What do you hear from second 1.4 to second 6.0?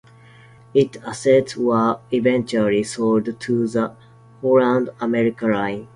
were eventually sold to the Holland-America Line.